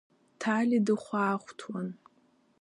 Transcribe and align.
Ҭали 0.39 0.79
дыхәаахәҭуан. 0.85 1.87